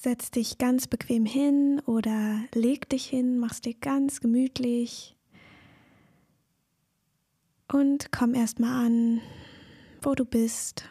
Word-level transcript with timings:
Setz 0.00 0.30
dich 0.30 0.58
ganz 0.58 0.86
bequem 0.86 1.26
hin 1.26 1.82
oder 1.84 2.44
leg 2.54 2.88
dich 2.88 3.06
hin, 3.06 3.36
mach's 3.40 3.60
dir 3.60 3.74
ganz 3.74 4.20
gemütlich 4.20 5.16
und 7.66 8.12
komm 8.12 8.32
erstmal 8.32 8.86
an, 8.86 9.20
wo 10.00 10.14
du 10.14 10.24
bist. 10.24 10.88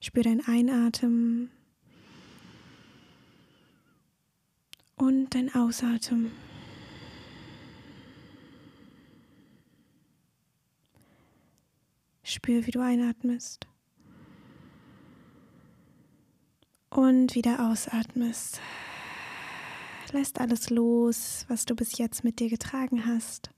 Spür 0.00 0.24
dein 0.24 0.44
Einatmen 0.44 1.52
und 4.96 5.32
dein 5.32 5.54
Ausatmen. 5.54 6.32
Spür, 12.24 12.66
wie 12.66 12.72
du 12.72 12.80
einatmest 12.80 13.69
und 16.90 17.34
wieder 17.34 17.70
ausatmest. 17.70 18.60
Lässt 20.12 20.40
alles 20.40 20.70
los, 20.70 21.44
was 21.48 21.64
du 21.64 21.76
bis 21.76 21.96
jetzt 21.98 22.24
mit 22.24 22.40
dir 22.40 22.48
getragen 22.48 23.06
hast. 23.06 23.50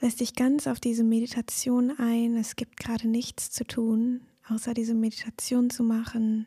Lässt 0.00 0.20
dich 0.20 0.34
ganz 0.34 0.66
auf 0.66 0.80
diese 0.80 1.04
Meditation 1.04 1.92
ein. 1.98 2.36
Es 2.36 2.56
gibt 2.56 2.78
gerade 2.78 3.06
nichts 3.06 3.50
zu 3.50 3.64
tun, 3.64 4.22
außer 4.48 4.74
diese 4.74 4.94
Meditation 4.94 5.70
zu 5.70 5.84
machen. 5.84 6.46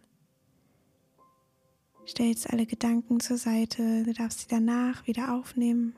Stell 2.06 2.28
jetzt 2.28 2.50
alle 2.52 2.66
Gedanken 2.66 3.22
zur 3.22 3.38
Seite. 3.38 4.04
Du 4.04 4.12
darfst 4.14 4.42
sie 4.42 4.48
danach 4.50 5.08
wieder 5.08 5.34
aufnehmen 5.34 5.96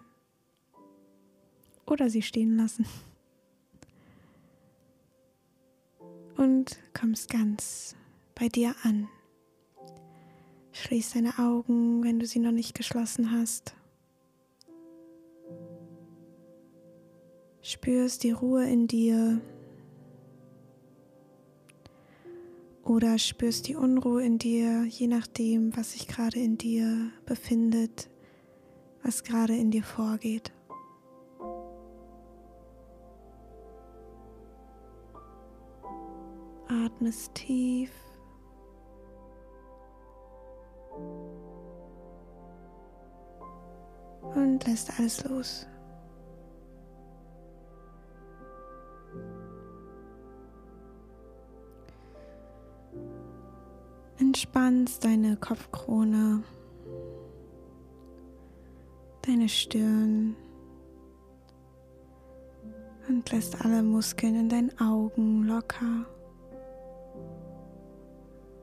oder 1.87 2.09
sie 2.09 2.21
stehen 2.21 2.57
lassen. 2.57 2.85
Und 6.37 6.77
kommst 6.93 7.29
ganz 7.29 7.95
bei 8.35 8.49
dir 8.49 8.75
an. 8.83 9.07
Schließ 10.73 11.13
deine 11.13 11.39
Augen, 11.39 12.03
wenn 12.03 12.19
du 12.19 12.27
sie 12.27 12.39
noch 12.39 12.51
nicht 12.51 12.75
geschlossen 12.75 13.31
hast. 13.31 13.73
Spürst 17.61 18.23
die 18.23 18.31
Ruhe 18.31 18.69
in 18.69 18.87
dir 18.87 19.41
oder 22.83 23.17
spürst 23.17 23.67
die 23.67 23.75
Unruhe 23.75 24.23
in 24.23 24.37
dir, 24.37 24.85
je 24.85 25.07
nachdem, 25.07 25.75
was 25.75 25.93
sich 25.93 26.07
gerade 26.07 26.39
in 26.39 26.57
dir 26.57 27.09
befindet, 27.25 28.09
was 29.01 29.23
gerade 29.23 29.55
in 29.55 29.71
dir 29.71 29.83
vorgeht. 29.83 30.51
Atmest 36.67 37.33
tief. 37.33 38.04
Und 44.55 44.65
lässt 44.67 44.89
alles 44.97 45.21
los. 45.25 45.67
Entspannst 54.17 55.03
deine 55.03 55.35
Kopfkrone, 55.35 56.41
deine 59.23 59.49
Stirn 59.49 60.37
und 63.09 63.29
lässt 63.33 63.59
alle 63.65 63.83
Muskeln 63.83 64.39
in 64.39 64.47
deinen 64.47 64.79
Augen 64.79 65.43
locker 65.43 66.05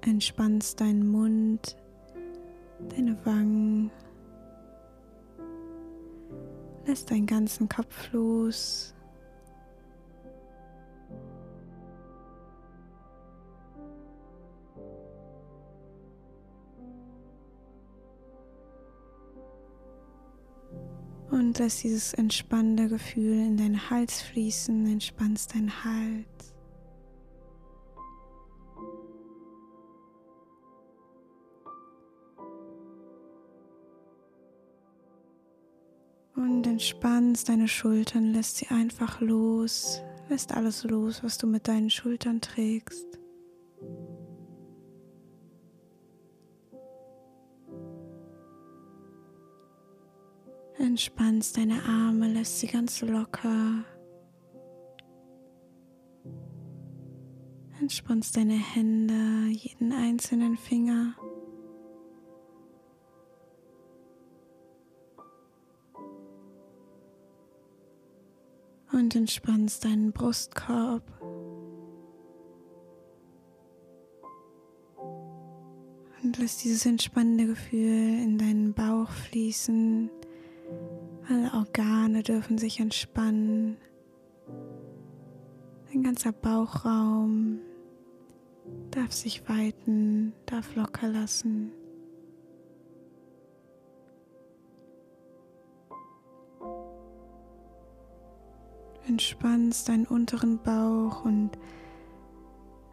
entspannst 0.01 0.81
deinen 0.81 1.07
Mund, 1.07 1.77
deine 2.89 3.15
Wangen, 3.27 3.91
lässt 6.87 7.11
deinen 7.11 7.27
ganzen 7.27 7.69
Kopf 7.69 8.13
los. 8.13 8.95
Und 21.31 21.59
lass 21.59 21.79
dieses 21.79 22.13
entspannende 22.15 22.89
Gefühl 22.89 23.47
in 23.47 23.57
deinen 23.57 23.91
Hals 23.91 24.21
fließen, 24.21 24.87
entspannst 24.87 25.55
deinen 25.55 25.85
Hals. 25.85 26.32
Entspannst 36.83 37.49
deine 37.49 37.69
Schultern, 37.69 38.33
lässt 38.33 38.57
sie 38.57 38.67
einfach 38.67 39.21
los, 39.21 40.03
lässt 40.29 40.53
alles 40.53 40.83
los, 40.83 41.23
was 41.23 41.39
du 41.39 41.47
mit 41.47 41.69
deinen 41.69 41.91
Schultern 41.91 42.41
trägst. 42.41 43.07
Entspannst 50.77 51.57
deine 51.57 51.85
Arme, 51.85 52.27
lässt 52.27 52.59
sie 52.59 52.67
ganz 52.67 53.01
locker. 53.01 53.85
Entspannst 57.81 58.37
deine 58.37 58.55
Hände, 58.55 59.53
jeden 59.53 59.93
einzelnen 59.93 60.57
Finger. 60.57 61.15
Und 69.15 69.23
entspannst 69.23 69.85
deinen 69.85 70.13
Brustkorb. 70.13 71.03
Und 76.23 76.39
lass 76.39 76.59
dieses 76.59 76.87
entspannende 76.87 77.47
Gefühl 77.47 78.23
in 78.23 78.39
deinen 78.39 78.73
Bauch 78.73 79.11
fließen. 79.11 80.11
Alle 81.29 81.53
Organe 81.53 82.23
dürfen 82.23 82.59
sich 82.59 82.81
entspannen. 82.81 83.77
Dein 85.93 86.03
ganzer 86.03 86.33
Bauchraum 86.33 87.59
darf 88.93 89.13
sich 89.13 89.47
weiten, 89.49 90.33
darf 90.47 90.75
locker 90.75 91.09
lassen. 91.09 91.73
Entspannst 99.13 99.91
deinen 99.91 100.07
unteren 100.07 100.59
Bauch 100.63 101.27
und 101.27 101.51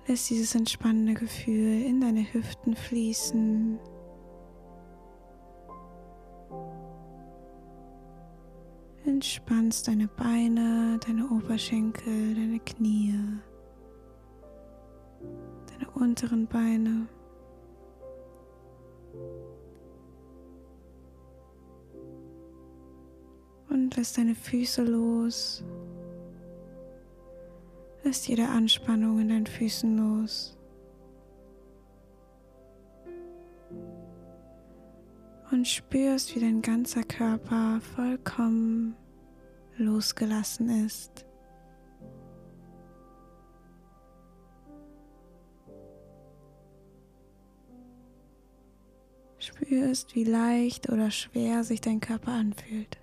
lässt 0.06 0.30
dieses 0.30 0.54
entspannende 0.54 1.14
Gefühl 1.14 1.82
in 1.82 2.02
deine 2.02 2.34
Hüften 2.34 2.76
fließen. 2.76 3.80
Entspannst 9.06 9.88
deine 9.88 10.10
Beine, 10.10 11.00
deine 11.08 11.26
Oberschenkel, 11.30 12.36
deine 12.36 12.60
Knie, 12.60 13.14
deine 15.72 15.90
unteren 15.92 16.48
Beine. 16.48 17.08
Und 23.70 23.96
lässt 23.96 24.18
deine 24.18 24.36
Füße 24.36 24.84
los. 24.84 25.64
Lass 28.04 28.28
jede 28.28 28.48
Anspannung 28.48 29.20
in 29.20 29.30
deinen 29.30 29.46
Füßen 29.46 29.98
los. 29.98 30.58
Und 35.52 35.68
spürst, 35.68 36.36
wie 36.36 36.40
dein 36.40 36.62
ganzer 36.62 37.04
Körper 37.04 37.82
vollkommen 37.96 38.96
losgelassen 39.78 40.86
ist. 40.86 41.26
Spürst, 49.40 50.16
wie 50.16 50.24
leicht 50.24 50.90
oder 50.90 51.12
schwer 51.12 51.64
sich 51.64 51.82
dein 51.82 52.00
Körper 52.00 52.32
anfühlt. 52.32 52.98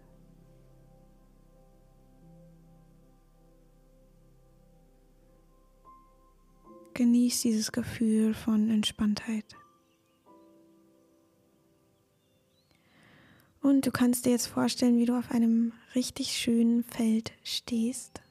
Genieß 6.96 7.42
dieses 7.42 7.72
Gefühl 7.72 8.32
von 8.32 8.70
Entspanntheit. 8.70 9.44
Und 13.60 13.86
du 13.86 13.90
kannst 13.90 14.24
dir 14.24 14.30
jetzt 14.30 14.46
vorstellen, 14.46 14.96
wie 14.96 15.04
du 15.04 15.18
auf 15.18 15.30
einem 15.30 15.74
richtig 15.94 16.28
schönen 16.38 16.84
Feld 16.84 17.32
stehst. 17.44 18.22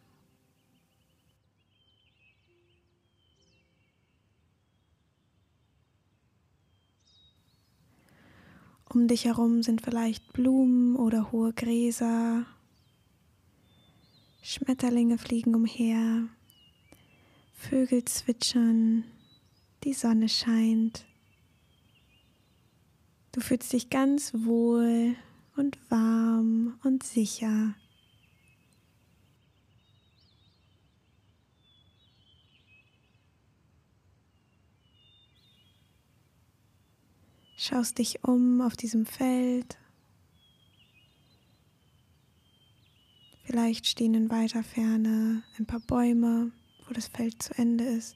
Um 8.89 9.07
dich 9.07 9.25
herum 9.25 9.61
sind 9.61 9.83
vielleicht 9.83 10.33
Blumen 10.33 10.95
oder 10.95 11.31
hohe 11.31 11.53
Gräser. 11.53 12.47
Schmetterlinge 14.41 15.19
fliegen 15.19 15.53
umher. 15.53 16.29
Vögel 17.55 18.05
zwitschern. 18.05 19.05
Die 19.83 19.93
Sonne 19.93 20.29
scheint. 20.29 21.05
Du 23.31 23.41
fühlst 23.41 23.73
dich 23.73 23.89
ganz 23.89 24.33
wohl 24.33 25.15
und 25.55 25.77
warm 25.89 26.79
und 26.83 27.03
sicher. 27.03 27.73
Schaust 37.57 37.97
dich 37.97 38.23
um 38.23 38.61
auf 38.61 38.75
diesem 38.75 39.07
Feld. 39.07 39.77
Vielleicht 43.43 43.87
stehen 43.87 44.13
in 44.13 44.29
weiter 44.29 44.63
Ferne 44.63 45.43
ein 45.57 45.65
paar 45.65 45.79
Bäume, 45.79 46.51
wo 46.87 46.93
das 46.93 47.07
Feld 47.07 47.41
zu 47.41 47.57
Ende 47.57 47.83
ist. 47.83 48.15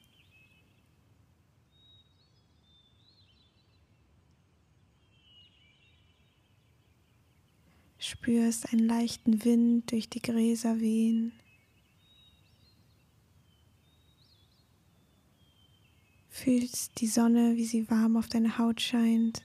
Spürst 7.98 8.72
einen 8.72 8.86
leichten 8.86 9.44
Wind 9.44 9.92
durch 9.92 10.10
die 10.10 10.22
Gräser 10.22 10.80
wehen. 10.80 11.34
Fühlst 16.30 17.02
die 17.02 17.08
Sonne, 17.08 17.58
wie 17.58 17.66
sie 17.66 17.90
warm 17.90 18.16
auf 18.16 18.28
deine 18.28 18.58
Haut 18.58 18.82
scheint. 18.82 19.44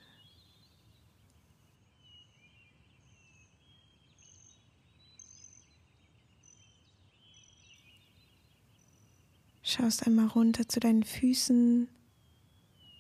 Schaust 9.77 10.07
einmal 10.07 10.29
runter 10.29 10.69
zu 10.69 10.79
deinen 10.79 11.03
Füßen, 11.03 11.89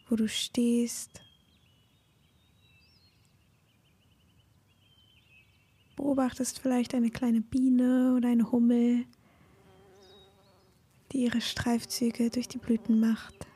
wo 0.08 0.16
du 0.16 0.26
stehst. 0.28 1.22
Beobachtest 5.94 6.58
vielleicht 6.58 6.92
eine 6.96 7.10
kleine 7.10 7.42
Biene 7.42 8.14
oder 8.16 8.28
eine 8.28 8.50
Hummel, 8.50 9.06
die 11.12 11.18
ihre 11.18 11.40
Streifzüge 11.40 12.28
durch 12.30 12.48
die 12.48 12.58
Blüten 12.58 12.98
macht. 12.98 13.46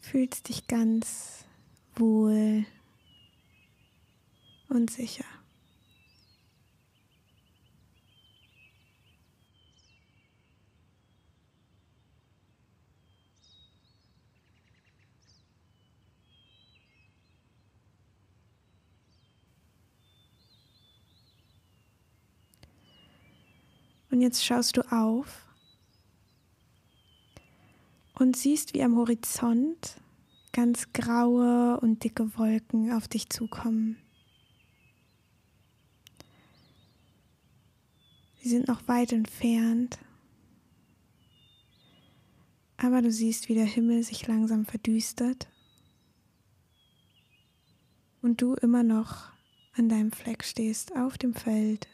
Fühlst 0.00 0.48
dich 0.48 0.66
ganz 0.66 1.44
wohl 1.94 2.66
und 4.68 4.90
sicher. 4.90 5.24
Und 24.16 24.22
jetzt 24.22 24.42
schaust 24.42 24.78
du 24.78 24.80
auf 24.90 25.44
und 28.14 28.34
siehst, 28.34 28.72
wie 28.72 28.82
am 28.82 28.96
Horizont 28.96 30.00
ganz 30.52 30.90
graue 30.94 31.78
und 31.80 32.02
dicke 32.02 32.38
Wolken 32.38 32.92
auf 32.92 33.08
dich 33.08 33.28
zukommen. 33.28 33.98
Sie 38.46 38.52
sind 38.52 38.68
noch 38.68 38.86
weit 38.86 39.12
entfernt, 39.12 39.98
aber 42.76 43.02
du 43.02 43.10
siehst, 43.10 43.48
wie 43.48 43.56
der 43.56 43.64
Himmel 43.64 44.04
sich 44.04 44.24
langsam 44.28 44.64
verdüstert. 44.66 45.48
Und 48.22 48.40
du 48.40 48.54
immer 48.54 48.84
noch 48.84 49.32
an 49.74 49.88
deinem 49.88 50.12
Fleck 50.12 50.44
stehst 50.44 50.94
auf 50.94 51.18
dem 51.18 51.34
Feld. 51.34 51.88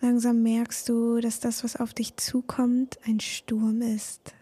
Langsam 0.00 0.44
merkst 0.44 0.88
du, 0.88 1.20
dass 1.20 1.40
das, 1.40 1.64
was 1.64 1.74
auf 1.74 1.94
dich 1.94 2.16
zukommt, 2.16 3.00
ein 3.08 3.18
Sturm 3.18 3.82
ist, 3.82 4.36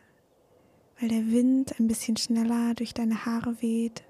weil 1.00 1.08
der 1.08 1.26
Wind 1.26 1.78
ein 1.78 1.86
bisschen 1.86 2.16
schneller 2.16 2.74
durch 2.74 2.94
deine 2.94 3.24
Haare 3.24 3.60
weht. 3.60 4.04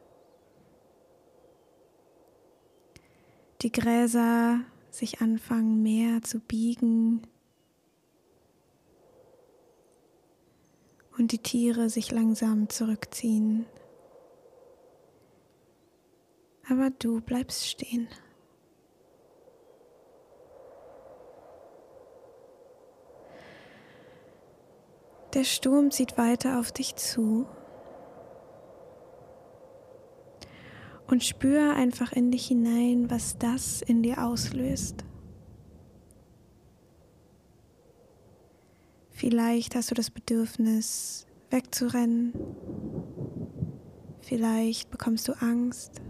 Die 3.63 3.73
Gräser 3.73 4.61
sich 4.91 5.21
anfangen 5.21 5.83
mehr 5.83 6.23
zu 6.23 6.39
biegen 6.39 7.27
und 11.17 11.33
die 11.33 11.39
Tiere 11.39 11.89
sich 11.89 12.11
langsam 12.11 12.69
zurückziehen. 12.69 13.67
Aber 16.69 16.91
du 16.91 17.21
bleibst 17.21 17.67
stehen. 17.69 18.09
Der 25.35 25.43
Sturm 25.43 25.91
zieht 25.91 26.17
weiter 26.17 26.61
auf 26.61 26.71
dich 26.71 26.95
zu. 26.95 27.47
Und 31.09 31.25
spür 31.25 31.75
einfach 31.75 32.13
in 32.13 32.31
dich 32.31 32.47
hinein, 32.47 33.11
was 33.11 33.37
das 33.37 33.83
in 33.83 34.03
dir 34.03 34.25
auslöst. 34.25 35.05
Vielleicht 39.11 39.75
hast 39.75 39.91
du 39.91 39.95
das 39.95 40.11
Bedürfnis, 40.11 41.27
wegzurennen. 41.51 42.33
Vielleicht 44.21 44.91
bekommst 44.91 45.27
du 45.29 45.33
Angst. 45.33 46.01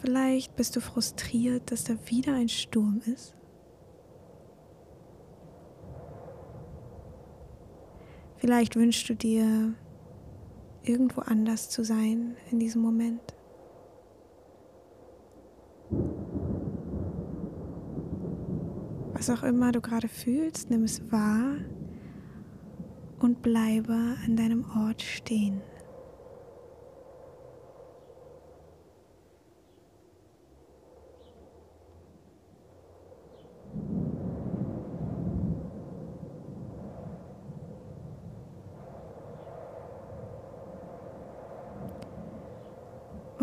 Vielleicht 0.00 0.56
bist 0.56 0.74
du 0.74 0.80
frustriert, 0.80 1.70
dass 1.70 1.84
da 1.84 1.94
wieder 2.06 2.34
ein 2.34 2.48
Sturm 2.48 3.00
ist. 3.06 3.36
Vielleicht 8.42 8.74
wünschst 8.74 9.08
du 9.08 9.14
dir, 9.14 9.72
irgendwo 10.82 11.20
anders 11.20 11.70
zu 11.70 11.84
sein 11.84 12.36
in 12.50 12.58
diesem 12.58 12.82
Moment. 12.82 13.20
Was 19.12 19.30
auch 19.30 19.44
immer 19.44 19.70
du 19.70 19.80
gerade 19.80 20.08
fühlst, 20.08 20.70
nimm 20.70 20.82
es 20.82 21.08
wahr 21.12 21.58
und 23.20 23.42
bleibe 23.42 24.16
an 24.26 24.34
deinem 24.34 24.64
Ort 24.76 25.02
stehen. 25.02 25.60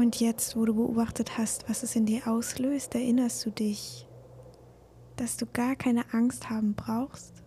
Und 0.10 0.20
jetzt, 0.20 0.56
wo 0.56 0.66
du 0.66 0.74
beobachtet 0.74 1.38
hast, 1.38 1.70
was 1.70 1.84
es 1.84 1.96
in 1.96 2.08
dir 2.08 2.25
auslöst, 2.25 2.96
erinnerst 2.96 3.46
du 3.46 3.51
dich, 3.51 4.08
dass 5.18 5.38
du 5.38 5.46
gar 5.46 5.75
keine 5.75 6.04
Angst 6.16 6.50
haben 6.50 6.74
brauchst, 6.74 7.44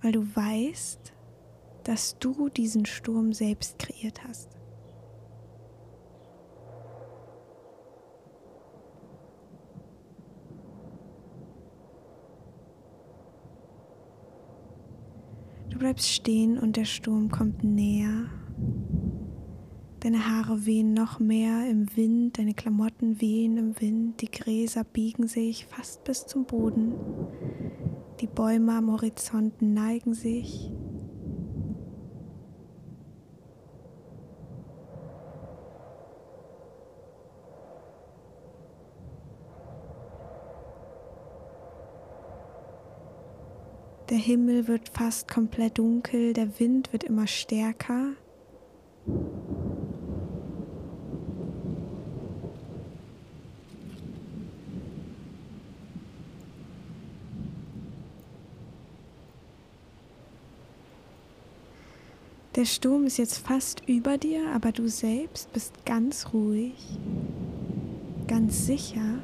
weil 0.00 0.12
du 0.12 0.24
weißt, 0.24 1.12
dass 1.82 2.20
du 2.20 2.48
diesen 2.50 2.86
Sturm 2.86 3.32
selbst 3.32 3.80
kreiert 3.80 4.22
hast. 4.22 4.48
Du 15.70 15.78
bleibst 15.78 16.08
stehen 16.08 16.60
und 16.60 16.76
der 16.76 16.84
Sturm 16.84 17.28
kommt 17.28 17.64
näher 17.64 18.30
Deine 20.00 20.26
Haare 20.26 20.64
wehen 20.64 20.94
noch 20.94 21.20
mehr 21.20 21.68
im 21.68 21.94
Wind, 21.94 22.38
deine 22.38 22.54
Klamotten 22.54 23.20
wehen 23.20 23.58
im 23.58 23.78
Wind, 23.82 24.22
die 24.22 24.30
Gräser 24.30 24.82
biegen 24.82 25.28
sich 25.28 25.66
fast 25.66 26.04
bis 26.04 26.26
zum 26.26 26.46
Boden, 26.46 26.94
die 28.18 28.26
Bäume 28.26 28.72
am 28.72 28.90
Horizont 28.90 29.60
neigen 29.60 30.14
sich. 30.14 30.70
Der 44.08 44.16
Himmel 44.16 44.66
wird 44.66 44.88
fast 44.88 45.28
komplett 45.28 45.78
dunkel, 45.78 46.32
der 46.32 46.58
Wind 46.58 46.90
wird 46.94 47.04
immer 47.04 47.26
stärker. 47.26 48.14
Der 62.60 62.66
Sturm 62.66 63.06
ist 63.06 63.16
jetzt 63.16 63.38
fast 63.38 63.88
über 63.88 64.18
dir, 64.18 64.50
aber 64.54 64.70
du 64.70 64.86
selbst 64.86 65.50
bist 65.54 65.72
ganz 65.86 66.34
ruhig, 66.34 66.74
ganz 68.26 68.66
sicher, 68.66 69.18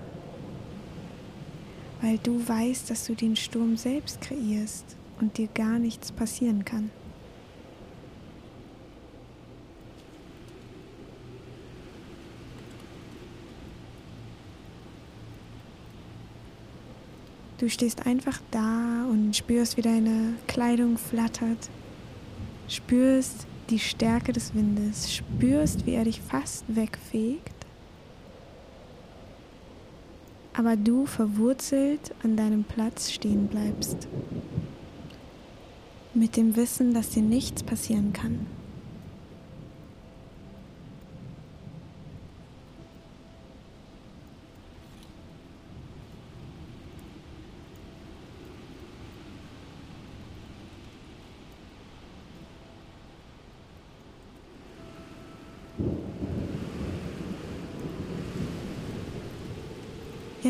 weil 2.00 2.16
du 2.16 2.48
weißt, 2.48 2.88
dass 2.88 3.06
du 3.06 3.14
den 3.14 3.36
Sturm 3.36 3.76
selbst 3.76 4.22
kreierst 4.22 4.96
und 5.20 5.36
dir 5.36 5.48
gar 5.48 5.78
nichts 5.78 6.12
passieren 6.12 6.64
kann. 6.64 6.90
Du 17.58 17.68
stehst 17.68 18.06
einfach 18.06 18.40
da 18.50 19.04
und 19.10 19.36
spürst, 19.36 19.76
wie 19.76 19.82
deine 19.82 20.36
Kleidung 20.46 20.96
flattert, 20.96 21.68
spürst 22.68 23.46
die 23.70 23.78
Stärke 23.78 24.32
des 24.32 24.54
Windes, 24.54 25.12
spürst, 25.12 25.86
wie 25.86 25.94
er 25.94 26.04
dich 26.04 26.20
fast 26.20 26.64
wegfegt, 26.68 27.54
aber 30.52 30.76
du 30.76 31.06
verwurzelt 31.06 32.14
an 32.22 32.36
deinem 32.36 32.64
Platz 32.64 33.10
stehen 33.10 33.48
bleibst, 33.48 34.08
mit 36.14 36.36
dem 36.36 36.56
Wissen, 36.56 36.94
dass 36.94 37.10
dir 37.10 37.22
nichts 37.22 37.62
passieren 37.62 38.12
kann. 38.12 38.46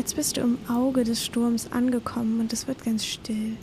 Jetzt 0.07 0.15
bist 0.15 0.37
du 0.37 0.41
im 0.41 0.57
Auge 0.69 1.03
des 1.03 1.25
Sturms 1.25 1.69
angekommen 1.73 2.39
und 2.39 2.53
es 2.53 2.65
wird 2.65 2.85
ganz 2.85 3.05
still. 3.05 3.57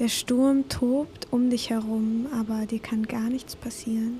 Der 0.00 0.08
Sturm 0.08 0.68
tobt 0.68 1.28
um 1.30 1.50
dich 1.50 1.70
herum, 1.70 2.26
aber 2.36 2.66
dir 2.66 2.80
kann 2.80 3.04
gar 3.04 3.30
nichts 3.30 3.54
passieren. 3.54 4.18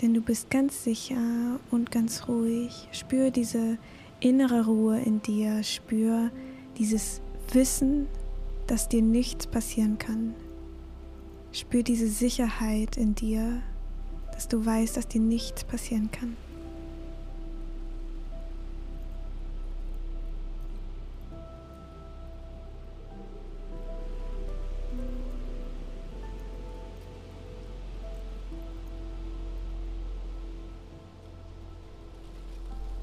Denn 0.00 0.14
du 0.14 0.20
bist 0.20 0.52
ganz 0.52 0.84
sicher 0.84 1.58
und 1.72 1.90
ganz 1.90 2.28
ruhig. 2.28 2.86
Spür 2.92 3.32
diese 3.32 3.76
innere 4.20 4.66
Ruhe 4.66 5.00
in 5.00 5.20
dir. 5.20 5.64
Spür 5.64 6.30
dieses 6.78 7.20
Wissen, 7.52 8.06
dass 8.68 8.88
dir 8.88 9.02
nichts 9.02 9.48
passieren 9.48 9.98
kann. 9.98 10.32
Spür 11.50 11.82
diese 11.82 12.06
Sicherheit 12.06 12.96
in 12.96 13.16
dir, 13.16 13.62
dass 14.30 14.46
du 14.46 14.64
weißt, 14.64 14.96
dass 14.96 15.08
dir 15.08 15.20
nichts 15.20 15.64
passieren 15.64 16.12
kann. 16.12 16.36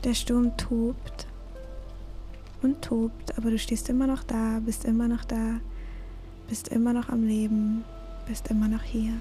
Der 0.04 0.14
Sturm 0.14 0.56
tobt 0.56 1.28
und 2.62 2.82
tobt, 2.82 3.38
aber 3.38 3.52
du 3.52 3.60
stehst 3.60 3.90
immer 3.90 4.08
noch 4.08 4.24
da, 4.24 4.60
bist 4.64 4.86
immer 4.86 5.08
noch 5.08 5.26
da, 5.26 5.60
bist 6.48 6.70
immer 6.70 6.94
noch 6.94 7.10
am 7.10 7.26
Leben, 7.26 7.84
bist 8.28 8.50
immer 8.50 8.68
noch 8.68 8.84
hier. 8.84 9.14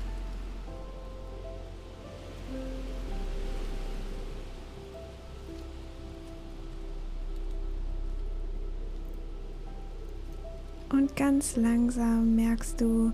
Und 10.92 11.16
ganz 11.16 11.56
langsam 11.56 12.36
merkst 12.36 12.80
du, 12.80 13.12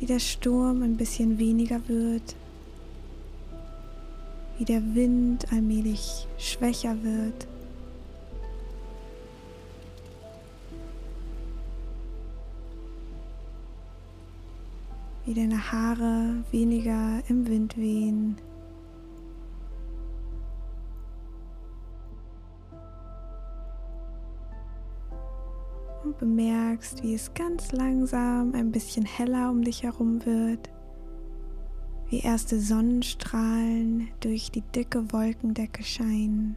wie 0.00 0.06
der 0.06 0.18
Sturm 0.18 0.82
ein 0.82 0.96
bisschen 0.96 1.38
weniger 1.38 1.80
wird, 1.88 2.34
wie 4.60 4.66
der 4.66 4.94
Wind 4.94 5.50
allmählich 5.50 6.28
schwächer 6.36 6.94
wird. 7.02 7.48
Wie 15.24 15.32
deine 15.32 15.72
Haare 15.72 16.44
weniger 16.50 17.22
im 17.28 17.46
Wind 17.48 17.78
wehen. 17.78 18.36
Und 26.04 26.18
bemerkst, 26.18 27.02
wie 27.02 27.14
es 27.14 27.32
ganz 27.32 27.72
langsam 27.72 28.52
ein 28.54 28.70
bisschen 28.70 29.06
heller 29.06 29.48
um 29.48 29.62
dich 29.62 29.84
herum 29.84 30.22
wird 30.26 30.68
wie 32.10 32.20
erste 32.20 32.60
Sonnenstrahlen 32.60 34.08
durch 34.18 34.50
die 34.50 34.62
dicke 34.62 35.12
Wolkendecke 35.12 35.84
scheinen. 35.84 36.56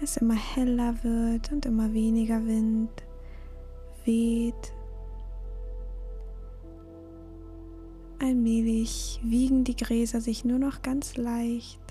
Es 0.00 0.16
immer 0.16 0.34
heller 0.34 0.96
wird 1.04 1.52
und 1.52 1.64
immer 1.64 1.92
weniger 1.92 2.44
Wind 2.44 2.90
weht. 4.04 4.72
Allmählich 8.18 9.20
wiegen 9.22 9.62
die 9.62 9.76
Gräser 9.76 10.20
sich 10.20 10.44
nur 10.44 10.58
noch 10.58 10.82
ganz 10.82 11.16
leicht 11.16 11.81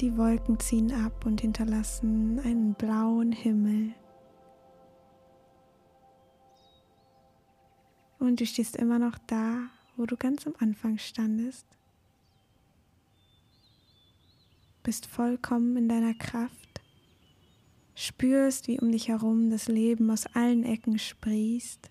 Die 0.00 0.16
Wolken 0.16 0.58
ziehen 0.58 0.92
ab 0.92 1.26
und 1.26 1.42
hinterlassen 1.42 2.40
einen 2.40 2.72
blauen 2.72 3.32
Himmel. 3.32 3.92
Und 8.18 8.40
du 8.40 8.46
stehst 8.46 8.76
immer 8.76 8.98
noch 8.98 9.18
da, 9.26 9.68
wo 9.96 10.06
du 10.06 10.16
ganz 10.16 10.46
am 10.46 10.54
Anfang 10.58 10.96
standest. 10.96 11.66
Bist 14.82 15.04
vollkommen 15.04 15.76
in 15.76 15.88
deiner 15.90 16.14
Kraft. 16.14 16.80
Spürst, 17.94 18.68
wie 18.68 18.80
um 18.80 18.90
dich 18.92 19.08
herum 19.08 19.50
das 19.50 19.68
Leben 19.68 20.10
aus 20.10 20.24
allen 20.28 20.64
Ecken 20.64 20.98
sprießt. 20.98 21.90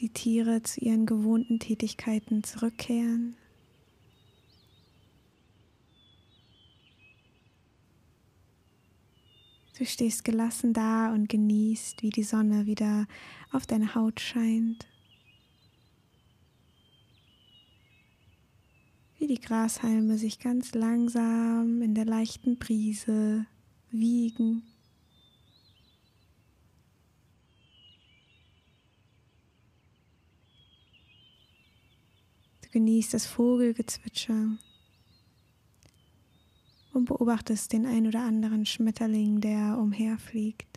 Die 0.00 0.08
Tiere 0.08 0.64
zu 0.64 0.80
ihren 0.80 1.06
gewohnten 1.06 1.60
Tätigkeiten 1.60 2.42
zurückkehren. 2.42 3.36
Du 9.82 9.86
stehst 9.86 10.24
gelassen 10.24 10.72
da 10.72 11.12
und 11.12 11.28
genießt, 11.28 12.04
wie 12.04 12.10
die 12.10 12.22
Sonne 12.22 12.66
wieder 12.66 13.08
auf 13.50 13.66
deine 13.66 13.96
Haut 13.96 14.20
scheint. 14.20 14.86
Wie 19.18 19.26
die 19.26 19.40
Grashalme 19.40 20.18
sich 20.18 20.38
ganz 20.38 20.72
langsam 20.74 21.82
in 21.82 21.96
der 21.96 22.04
leichten 22.04 22.60
Brise 22.60 23.44
wiegen. 23.90 24.62
Du 32.62 32.68
genießt 32.70 33.14
das 33.14 33.26
Vogelgezwitscher 33.26 34.58
und 36.92 37.06
beobachtest 37.06 37.72
den 37.72 37.86
ein 37.86 38.06
oder 38.06 38.20
anderen 38.20 38.66
Schmetterling, 38.66 39.40
der 39.40 39.78
umherfliegt. 39.78 40.72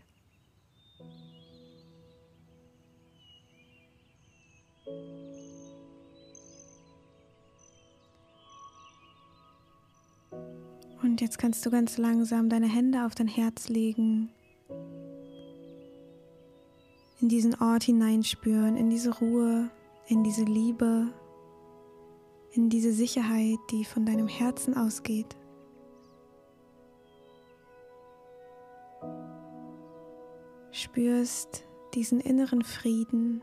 Und 11.02 11.22
jetzt 11.22 11.38
kannst 11.38 11.66
du 11.66 11.70
ganz 11.70 11.98
langsam 11.98 12.50
deine 12.50 12.68
Hände 12.68 13.06
auf 13.06 13.14
dein 13.16 13.28
Herz 13.28 13.70
legen, 13.70 14.30
in 17.22 17.30
diesen 17.30 17.56
Ort 17.62 17.84
hineinspüren, 17.84 18.76
in 18.76 18.90
diese 18.90 19.18
Ruhe, 19.20 19.70
in 20.08 20.24
diese 20.24 20.44
Liebe, 20.44 21.14
in 22.52 22.70
diese 22.70 22.92
Sicherheit, 22.92 23.60
die 23.72 23.86
von 23.86 24.06
deinem 24.06 24.28
Herzen 24.28 24.76
ausgeht. 24.76 25.36
Spürst 30.86 31.64
diesen 31.96 32.20
inneren 32.20 32.64
Frieden. 32.64 33.42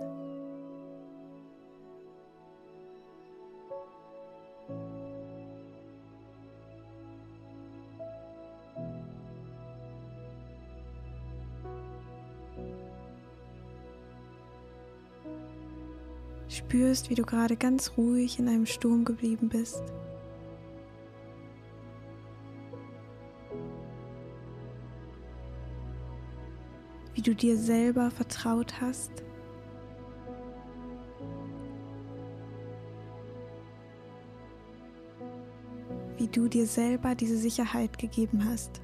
Spürst, 16.49 17.11
wie 17.11 17.16
du 17.16 17.25
gerade 17.25 17.56
ganz 17.56 17.96
ruhig 17.96 18.38
in 18.38 18.46
einem 18.46 18.66
Sturm 18.66 19.04
geblieben 19.04 19.49
bist. 19.49 19.82
Wie 27.23 27.31
du 27.31 27.37
dir 27.37 27.57
selber 27.57 28.11
vertraut 28.11 28.81
hast. 28.81 29.12
Wie 36.19 36.26
du 36.26 36.49
dir 36.49 36.67
selber 36.67 37.14
diese 37.14 37.37
Sicherheit 37.37 37.97
gegeben 37.97 38.45
hast. 38.45 38.81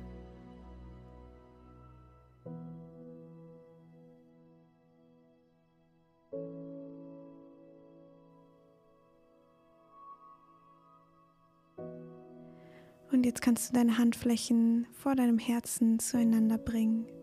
Und 13.10 13.26
jetzt 13.26 13.42
kannst 13.42 13.70
du 13.70 13.74
deine 13.74 13.98
Handflächen 13.98 14.86
vor 14.92 15.16
deinem 15.16 15.40
Herzen 15.40 15.98
zueinander 15.98 16.58
bringen. 16.58 17.17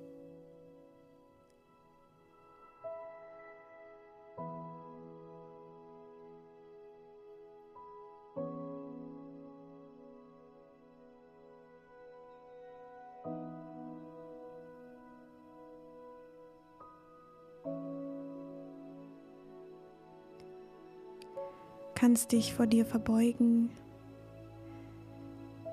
Kannst 22.16 22.32
dich 22.32 22.54
vor 22.54 22.66
dir 22.66 22.86
verbeugen 22.86 23.70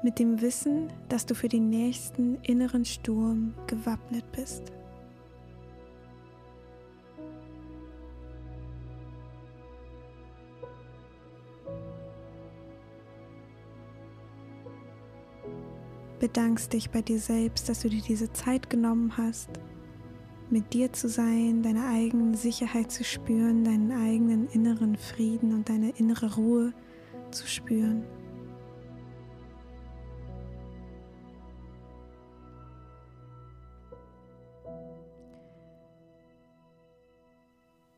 mit 0.02 0.18
dem 0.18 0.40
Wissen, 0.40 0.92
dass 1.08 1.24
du 1.24 1.36
für 1.36 1.46
den 1.46 1.70
nächsten 1.70 2.34
inneren 2.42 2.84
Sturm 2.84 3.54
gewappnet 3.68 4.24
bist. 4.32 4.72
Bedankst 16.18 16.72
dich 16.72 16.90
bei 16.90 17.02
dir 17.02 17.20
selbst, 17.20 17.68
dass 17.68 17.82
du 17.82 17.88
dir 17.88 18.02
diese 18.02 18.32
Zeit 18.32 18.68
genommen 18.68 19.16
hast, 19.16 19.50
mit 20.52 20.74
dir 20.74 20.92
zu 20.92 21.08
sein, 21.08 21.62
deine 21.62 21.86
eigene 21.86 22.36
Sicherheit 22.36 22.92
zu 22.92 23.02
spüren, 23.02 23.64
deinen 23.64 23.90
eigenen 23.90 24.46
inneren 24.48 24.96
Frieden 24.96 25.54
und 25.54 25.68
deine 25.68 25.90
innere 25.96 26.34
Ruhe 26.34 26.74
zu 27.30 27.46
spüren. 27.46 28.04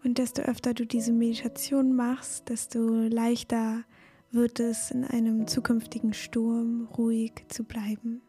Und 0.04 0.18
desto 0.18 0.42
öfter 0.42 0.74
du 0.74 0.86
diese 0.86 1.12
Meditation 1.12 1.96
machst, 1.96 2.48
desto 2.50 2.78
leichter 2.78 3.84
wird 4.30 4.60
es 4.60 4.90
in 4.90 5.04
einem 5.04 5.48
zukünftigen 5.48 6.12
Sturm 6.12 6.88
ruhig 6.96 7.32
zu 7.48 7.64
bleiben. 7.64 8.22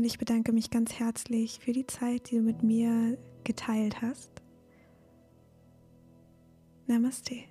Und 0.00 0.06
ich 0.06 0.16
bedanke 0.16 0.52
mich 0.52 0.70
ganz 0.70 0.94
herzlich 0.94 1.58
für 1.62 1.74
die 1.74 1.86
Zeit, 1.86 2.30
die 2.30 2.36
du 2.36 2.40
mit 2.40 2.62
mir 2.62 3.18
geteilt 3.44 4.00
hast. 4.00 4.30
Namaste. 6.86 7.49